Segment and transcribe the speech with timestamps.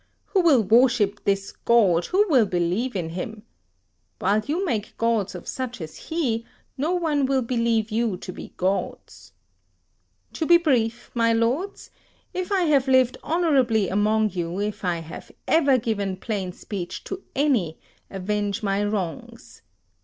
[0.25, 3.43] who will worship this god, who will believe in him?
[4.17, 6.43] While you make gods of such as he,
[6.75, 9.31] no one will believe you to be gods.
[10.33, 11.91] To be brief, my lords:
[12.33, 17.21] if I have lived honourably among you, if I have never given plain speech to
[17.35, 17.77] any,
[18.09, 19.61] avenge my wrongs.